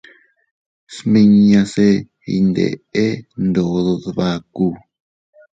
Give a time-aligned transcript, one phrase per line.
[0.97, 1.87] Smiñase
[2.31, 3.05] iyndeʼe
[3.45, 4.67] ndodo dbaku.